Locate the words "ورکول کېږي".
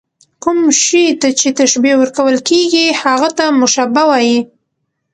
2.01-2.85